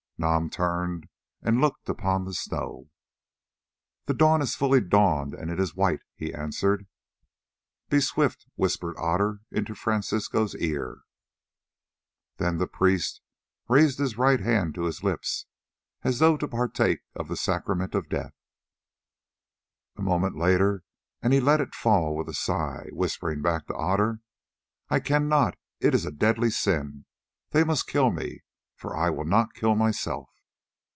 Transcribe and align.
Nam 0.23 0.51
turned 0.51 1.09
and 1.41 1.59
looked 1.59 1.89
upon 1.89 2.25
the 2.25 2.35
snow. 2.35 2.91
"The 4.05 4.13
dawn 4.13 4.39
is 4.43 4.53
fully 4.53 4.79
dawned 4.79 5.33
and 5.33 5.49
it 5.49 5.59
is 5.59 5.73
white!" 5.73 6.01
he 6.15 6.31
answered. 6.31 6.85
"Be 7.89 7.99
swift," 8.01 8.45
whispered 8.53 8.95
Otter 8.99 9.39
into 9.49 9.73
Francisco's 9.73 10.53
ear. 10.57 10.99
Then 12.37 12.59
the 12.59 12.67
priest 12.67 13.19
raised 13.67 13.97
his 13.97 14.15
right 14.15 14.39
hand 14.39 14.75
to 14.75 14.83
his 14.83 15.03
lips, 15.03 15.47
as 16.03 16.19
though 16.19 16.37
to 16.37 16.47
partake 16.47 16.99
of 17.15 17.27
the 17.27 17.35
sacrament 17.35 17.95
of 17.95 18.07
death. 18.07 18.35
A 19.97 20.03
moment 20.03 20.35
later 20.37 20.83
and 21.23 21.33
he 21.33 21.39
let 21.39 21.61
it 21.61 21.73
fall 21.73 22.15
with 22.15 22.29
a 22.29 22.35
sigh, 22.35 22.89
whispering 22.91 23.41
back 23.41 23.65
to 23.65 23.73
Otter: 23.75 24.19
"I 24.87 24.99
cannot, 24.99 25.57
it 25.79 25.95
is 25.95 26.05
a 26.05 26.11
deadly 26.11 26.51
sin. 26.51 27.05
They 27.49 27.63
must 27.63 27.87
kill 27.87 28.11
me, 28.11 28.43
for 28.75 28.97
I 28.97 29.11
will 29.11 29.25
not 29.25 29.53
kill 29.53 29.75
myself." 29.75 30.27